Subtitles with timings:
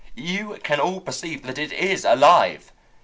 [0.15, 2.71] You can all perceive that it is alive.